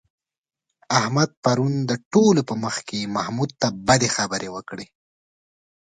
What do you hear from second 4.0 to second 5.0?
خبرې وکړې.